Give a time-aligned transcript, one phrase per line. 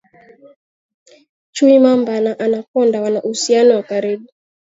[1.53, 4.27] chui mamba na anakonda wana uhusiano wa karibu